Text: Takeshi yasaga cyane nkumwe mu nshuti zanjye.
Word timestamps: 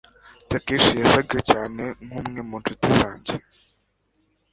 Takeshi 0.49 0.99
yasaga 1.01 1.37
cyane 1.49 1.83
nkumwe 2.05 2.39
mu 2.47 2.55
nshuti 2.61 2.87
zanjye. 2.99 3.33